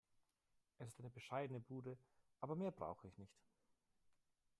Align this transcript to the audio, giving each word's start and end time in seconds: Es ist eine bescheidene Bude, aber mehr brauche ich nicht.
Es 0.79 0.87
ist 0.87 0.99
eine 0.99 1.11
bescheidene 1.11 1.59
Bude, 1.59 1.95
aber 2.39 2.55
mehr 2.55 2.71
brauche 2.71 3.07
ich 3.07 3.15
nicht. 3.19 3.37